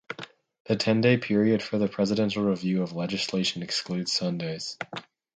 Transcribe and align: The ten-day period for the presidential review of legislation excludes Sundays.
The 0.65 0.75
ten-day 0.75 1.17
period 1.17 1.61
for 1.61 1.77
the 1.77 1.87
presidential 1.87 2.43
review 2.43 2.81
of 2.81 2.93
legislation 2.95 3.61
excludes 3.61 4.11
Sundays. 4.11 4.75